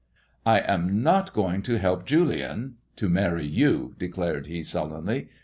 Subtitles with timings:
[0.47, 5.27] I am not going to help Julian to marry you," decknl he sullenly.